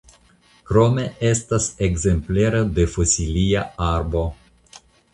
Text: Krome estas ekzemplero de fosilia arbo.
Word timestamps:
Krome 0.69 1.03
estas 1.33 1.69
ekzemplero 1.89 2.65
de 2.81 2.89
fosilia 2.97 3.67
arbo. 3.93 4.29